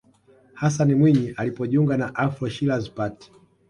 [0.53, 3.27] hassan mwinyi alipojiunga na afro shiraz party